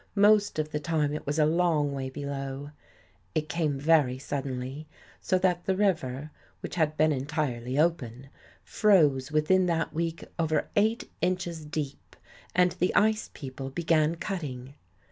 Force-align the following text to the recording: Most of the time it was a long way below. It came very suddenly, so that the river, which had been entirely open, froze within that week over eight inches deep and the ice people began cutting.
Most 0.17 0.57
of 0.57 0.71
the 0.71 0.79
time 0.79 1.13
it 1.13 1.27
was 1.27 1.37
a 1.37 1.45
long 1.45 1.93
way 1.93 2.09
below. 2.09 2.71
It 3.35 3.49
came 3.49 3.77
very 3.79 4.17
suddenly, 4.17 4.87
so 5.19 5.37
that 5.37 5.65
the 5.65 5.75
river, 5.75 6.31
which 6.61 6.73
had 6.73 6.97
been 6.97 7.11
entirely 7.11 7.77
open, 7.77 8.29
froze 8.63 9.31
within 9.31 9.67
that 9.67 9.93
week 9.93 10.23
over 10.39 10.69
eight 10.75 11.11
inches 11.21 11.63
deep 11.63 12.15
and 12.55 12.71
the 12.71 12.95
ice 12.95 13.29
people 13.35 13.69
began 13.69 14.15
cutting. 14.15 14.73